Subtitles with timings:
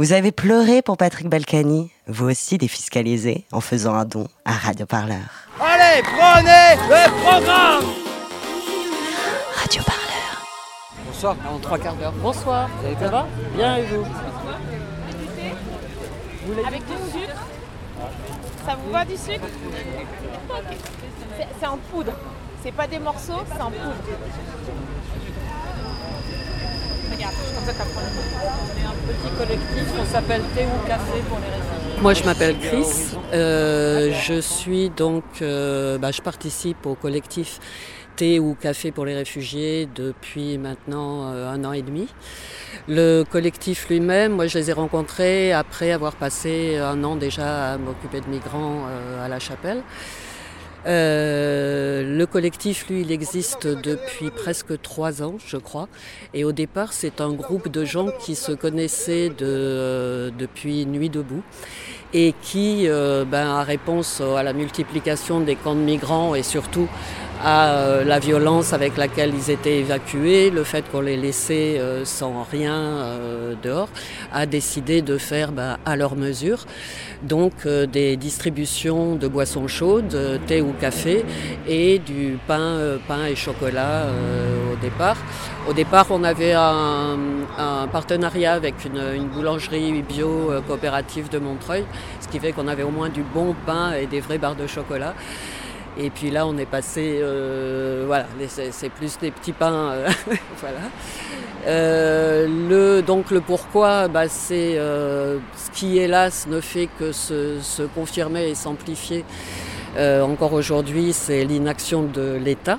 [0.00, 4.86] Vous avez pleuré pour Patrick Balkany, vous aussi défiscalisé en faisant un don à Radio
[4.86, 5.44] Parleur.
[5.60, 7.84] Allez, prenez le programme
[9.56, 10.46] Radio Parleur.
[11.04, 12.14] Bonsoir, en trois quarts d'heure.
[12.14, 14.06] Bonsoir, Vous allez ça bien va Bien et vous
[16.66, 17.36] Avec du sucre
[18.64, 19.48] Ça vous va du sucre
[21.60, 22.12] C'est en poudre.
[22.62, 23.96] C'est pas des morceaux, c'est en poudre.
[27.22, 32.00] On est un petit collectif, s'appelle Thé ou Café pour les réfugiés.
[32.00, 33.14] Moi, je m'appelle Chris.
[33.34, 37.58] Euh, je suis donc, euh, bah, je participe au collectif
[38.16, 42.08] Thé ou Café pour les réfugiés depuis maintenant euh, un an et demi.
[42.88, 47.78] Le collectif lui-même, moi, je les ai rencontrés après avoir passé un an déjà à
[47.78, 48.86] m'occuper de migrants
[49.22, 49.82] à la Chapelle.
[50.86, 55.88] Euh, le collectif, lui, il existe depuis presque trois ans, je crois.
[56.34, 61.42] Et au départ, c'est un groupe de gens qui se connaissaient euh, depuis Nuit debout
[62.12, 66.88] et qui, euh, ben, à réponse à la multiplication des camps de migrants et surtout
[67.42, 72.04] à euh, la violence avec laquelle ils étaient évacués, le fait qu'on les laissait euh,
[72.04, 73.88] sans rien euh, dehors,
[74.32, 76.66] a décidé de faire ben, à leur mesure
[77.22, 81.22] donc des distributions de boissons chaudes, thé ou café,
[81.68, 84.06] et du pain, pain et chocolat
[84.72, 85.18] au départ.
[85.68, 87.18] Au départ, on avait un,
[87.58, 91.84] un partenariat avec une, une boulangerie bio coopérative de Montreuil,
[92.22, 94.66] ce qui fait qu'on avait au moins du bon pain et des vraies barres de
[94.66, 95.14] chocolat.
[95.98, 100.08] Et puis là, on est passé, euh, voilà, c'est plus des petits pains, euh,
[100.58, 100.78] voilà.
[101.66, 107.60] Euh, le, donc le pourquoi, bah, c'est euh, ce qui hélas ne fait que se,
[107.60, 109.24] se confirmer et s'amplifier
[109.96, 112.78] euh, encore aujourd'hui, c'est l'inaction de l'État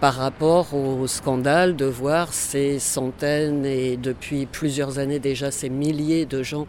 [0.00, 6.26] par rapport au scandale de voir ces centaines et depuis plusieurs années déjà ces milliers
[6.26, 6.66] de gens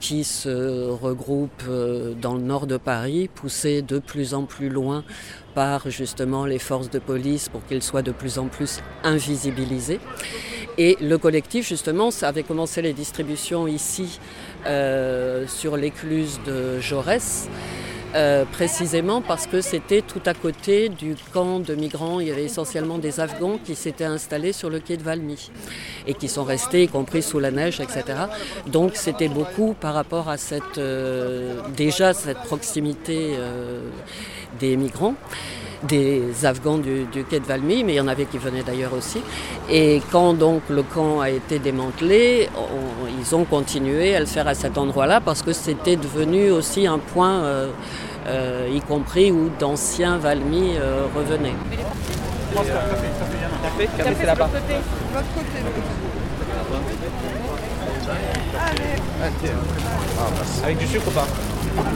[0.00, 5.04] qui se regroupent euh, dans le nord de Paris, poussés de plus en plus loin
[5.54, 10.00] par justement les forces de police pour qu'ils soient de plus en plus invisibilisés.
[10.78, 14.18] Et le collectif, justement, avait commencé les distributions ici
[14.66, 17.48] euh, sur l'écluse de Jaurès.
[18.14, 22.20] Euh, précisément parce que c'était tout à côté du camp de migrants.
[22.20, 25.50] Il y avait essentiellement des Afghans qui s'étaient installés sur le quai de Valmy
[26.06, 28.04] et qui sont restés, y compris sous la neige, etc.
[28.66, 33.80] Donc c'était beaucoup par rapport à cette, euh, déjà cette proximité euh,
[34.60, 35.14] des migrants
[35.84, 38.92] des Afghans du, du quai de Valmy, mais il y en avait qui venaient d'ailleurs
[38.94, 39.20] aussi.
[39.70, 44.46] Et quand donc le camp a été démantelé, on- ils ont continué à le faire
[44.48, 47.68] à cet endroit-là parce que c'était devenu aussi un point, euh,
[48.26, 51.54] euh, y compris où d'anciens Valmy euh, revenaient.
[52.54, 54.50] Café, café c'est là-bas.
[60.64, 61.26] Avec du sucre ou pas?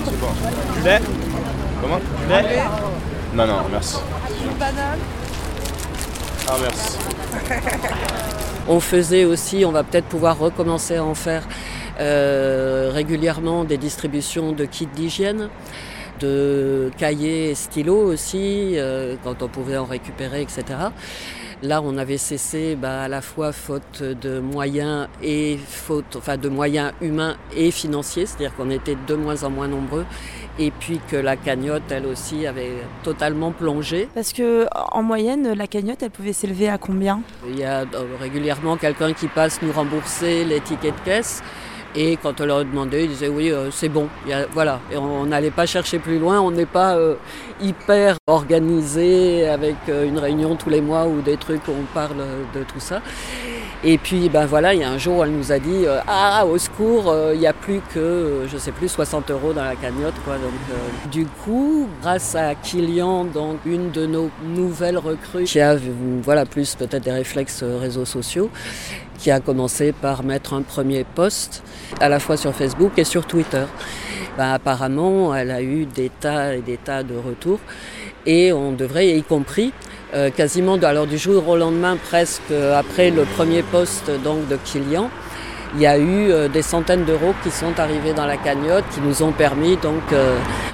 [0.05, 0.27] C'est bon.
[0.75, 1.01] Du lait
[1.81, 1.99] Comment?
[1.99, 2.63] Du lait
[3.37, 3.99] Non, non, merci.
[6.49, 6.99] Ah, merci.
[8.69, 11.47] On faisait aussi, on va peut-être pouvoir recommencer à en faire
[12.01, 15.51] euh, régulièrement des distributions de kits d'hygiène,
[16.19, 20.65] de cahiers et stylos aussi, euh, quand on pouvait en récupérer, etc.
[21.63, 26.51] Là, on avait cessé bah, à la fois faute de moyens et faute, enfin de
[26.51, 30.05] moyens humains et financiers, c'est-à-dire qu'on était de moins en moins nombreux,
[30.59, 32.73] et puis que la cagnotte, elle aussi, avait
[33.03, 34.09] totalement plongé.
[34.15, 37.23] Parce que en moyenne, la cagnotte, elle pouvait s'élever à combien?
[37.49, 41.43] Il y a euh, régulièrement quelqu'un qui passe nous rembourser les tickets de caisse.
[41.97, 44.09] Et quand on leur a demandé, ils disaient oui, euh, c'est bon.
[44.29, 44.81] Y a- voilà.
[44.93, 46.41] Et on on n'allait pas chercher plus loin.
[46.41, 47.15] On n'est pas euh,
[47.61, 52.17] hyper organisé avec euh, une réunion tous les mois ou des trucs où on parle
[52.55, 53.01] de tout ça.
[53.85, 56.45] Et puis, ben voilà, il y a un jour, elle nous a dit euh, Ah,
[56.47, 59.65] au secours, euh, il n'y a plus que, euh, je sais plus, 60 euros dans
[59.65, 60.15] la cagnotte.
[60.25, 60.35] Quoi.
[60.35, 65.77] Donc, du coup, grâce à Kilian, donc une de nos nouvelles recrues, qui a
[66.23, 68.51] voilà, plus peut-être des réflexes réseaux sociaux,
[69.19, 71.63] qui a commencé par mettre un premier post
[72.01, 73.65] à la fois sur Facebook et sur Twitter.
[74.39, 77.61] Ben, apparemment, elle a eu des tas et des tas de retours
[78.27, 79.73] et on devrait, y compris
[80.17, 84.57] euh, quasiment alors du jour au lendemain, presque euh, après le premier poste donc de
[84.57, 85.11] Kilian,
[85.75, 89.03] il y a eu euh, des centaines d'euros qui sont arrivés dans la cagnotte, qui
[89.03, 90.03] nous ont permis donc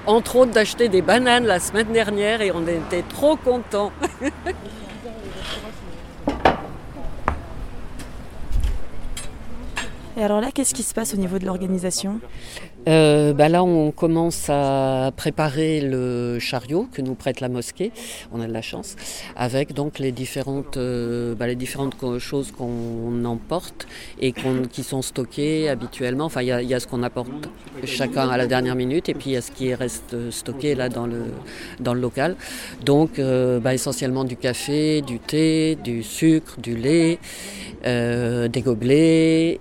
[0.07, 3.91] entre autres d'acheter des bananes la semaine dernière et on était trop contents.
[10.17, 12.21] Et alors là, qu'est-ce qui se passe au niveau de l'organisation?
[12.89, 17.93] Euh, bah là, on commence à préparer le chariot que nous prête la mosquée.
[18.33, 18.97] On a de la chance,
[19.37, 23.87] avec donc les différentes, euh, bah, les différentes choses qu'on emporte
[24.21, 26.25] et qu'on- qui sont stockées habituellement.
[26.25, 27.31] Enfin, il y, y a ce qu'on apporte
[27.85, 30.89] chacun à la dernière minute, et puis il y a ce qui reste stocké là
[30.89, 31.23] dans le
[31.79, 32.35] dans le local.
[32.85, 37.21] Donc, euh, bah, essentiellement du café, du thé, du sucre, du lait,
[37.87, 39.61] euh, des gobelets.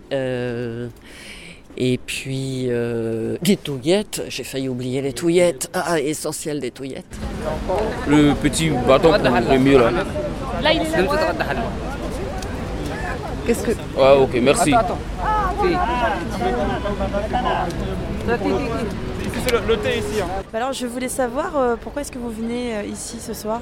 [1.84, 7.18] Et puis euh, des touillettes, j'ai failli oublier les touillettes, ah, essentiel des touillettes.
[8.08, 9.90] Le petit bâton pour le mieux là.
[10.62, 11.08] Là, il est là.
[13.48, 13.72] Qu'est-ce que.
[13.72, 14.76] Ouais, ok, merci.
[19.44, 20.22] C'est le, thé ici.
[20.54, 23.60] Bah alors, je voulais savoir euh, pourquoi est-ce que vous venez euh, ici ce soir?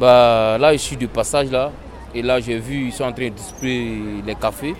[0.00, 1.70] Bah là, je suis de passage là.
[2.14, 4.74] Et là, j'ai vu, ils sont en train de distribuer les cafés.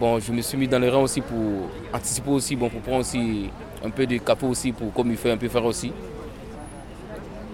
[0.00, 3.00] Bon, je me suis mis dans les rangs aussi pour anticiper aussi, bon, pour prendre
[3.00, 3.50] aussi
[3.84, 5.92] un peu de café aussi, pour comme il fait un peu faire aussi.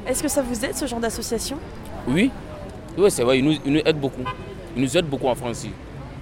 [0.07, 1.57] Est-ce que ça vous aide ce genre d'association?
[2.07, 2.31] Oui,
[2.97, 4.23] oui c'est vrai, ils nous, ils nous aident beaucoup.
[4.77, 5.73] Ils nous aident beaucoup en France ici.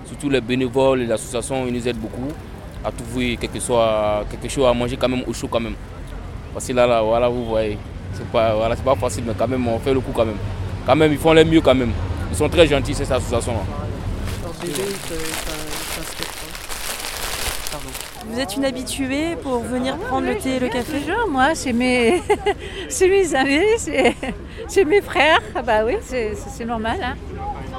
[0.06, 2.32] Surtout les bénévoles et l'association, ils nous aident beaucoup
[2.82, 5.74] à trouver quelque, soit, quelque chose à manger quand même au chaud quand même.
[6.54, 7.76] Parce que là, là voilà, vous voyez,
[8.14, 10.38] c'est pas, voilà, c'est pas facile, mais quand même, on fait le coup quand même.
[10.86, 11.92] Quand même, ils font les mieux quand même.
[12.30, 13.83] Ils sont très gentils, cette association-là.
[18.26, 21.00] Vous êtes une habituée pour venir prendre le thé et le café?
[21.00, 22.22] Toujours, moi, c'est mes,
[22.88, 24.14] c'est mes amis, c'est,
[24.68, 25.40] c'est mes frères.
[25.54, 26.96] Ah bah oui, c'est, normal.
[27.02, 27.14] hein.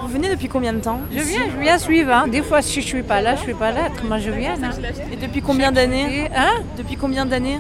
[0.01, 0.99] Vous venez depuis combien de temps?
[1.11, 2.11] Je viens, je viens suivre.
[2.13, 2.27] hein.
[2.27, 3.89] Des fois, si je suis pas là, je suis pas là.
[4.03, 4.53] Moi, je viens.
[4.61, 4.69] hein.
[5.11, 6.29] Et depuis combien d'années?
[6.35, 7.59] hein Depuis combien d'années?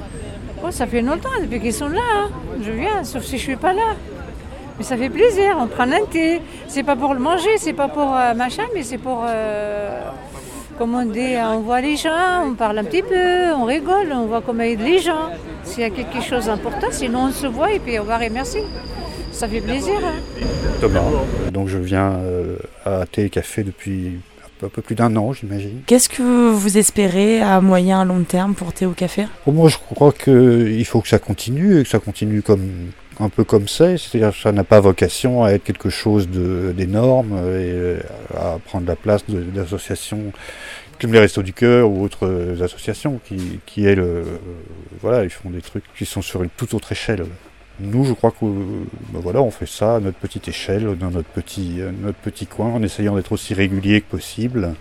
[0.63, 2.01] Oh, ça fait longtemps depuis qu'ils sont là.
[2.15, 2.29] hein.
[2.63, 3.95] Je viens, sauf si je suis pas là.
[4.77, 5.57] Mais ça fait plaisir.
[5.59, 6.41] On prend un thé.
[6.67, 9.23] C'est pas pour le manger, c'est pas pour euh, machin, mais c'est pour.
[9.27, 10.01] euh,
[10.77, 14.25] Comment on dit, on voit les gens, on parle un petit peu, on rigole, on
[14.25, 15.29] voit comment aide les gens.
[15.63, 18.61] S'il y a quelque chose d'important, sinon on se voit et puis on va remercier.
[19.31, 19.93] Ça fait plaisir.
[20.03, 20.45] hein.
[20.81, 20.99] Thomas.
[21.53, 24.19] Donc je viens euh, à Thé et Café depuis
[24.61, 25.79] un peu, plus d'un an, j'imagine.
[25.85, 29.27] Qu'est-ce que vous espérez à moyen, à long terme pour thé ou café?
[29.45, 32.67] Pour moi, je crois qu'il faut que ça continue et que ça continue comme
[33.19, 37.71] un peu comme c'est, c'est-à-dire ça n'a pas vocation à être quelque chose d'énorme et
[37.71, 37.99] euh,
[38.35, 40.33] à prendre la place d'associations
[40.99, 44.23] comme les Restos du Cœur ou autres euh, associations qui, qui elles, euh,
[45.01, 47.25] voilà, ils font des trucs qui sont sur une toute autre échelle.
[47.79, 51.27] Nous, je crois que ben voilà, on fait ça à notre petite échelle, dans notre
[51.27, 54.75] petit, notre petit coin, en essayant d'être aussi régulier que possible.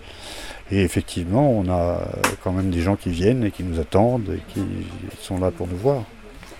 [0.71, 2.07] Et effectivement, on a
[2.41, 4.63] quand même des gens qui viennent et qui nous attendent et qui
[5.21, 6.03] sont là pour nous voir.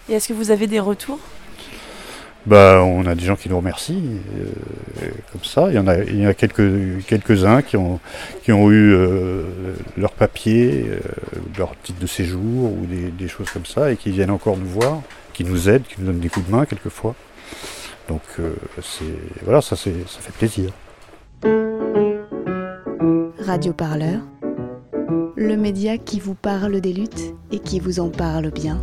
[0.10, 1.20] Et est-ce que vous avez des retours?
[2.46, 4.04] Bah, on a des gens qui nous remercient,
[4.38, 5.68] euh, comme ça.
[5.70, 8.00] Il y en a, il y a quelques, quelques-uns qui ont,
[8.44, 9.44] qui ont eu euh,
[9.98, 11.00] leur papier, euh,
[11.58, 14.68] leur titre de séjour ou des, des choses comme ça et qui viennent encore nous
[14.68, 15.02] voir,
[15.34, 17.16] qui nous aident, qui nous donnent des coups de main quelquefois.
[18.08, 19.06] Donc, euh, c'est,
[19.44, 20.70] voilà, ça, c'est, ça fait plaisir.
[23.40, 24.22] Radio Parleur,
[25.36, 28.80] le média qui vous parle des luttes et qui vous en parle bien.